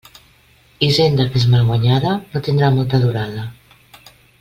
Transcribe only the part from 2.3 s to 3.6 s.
no tindrà molta durada.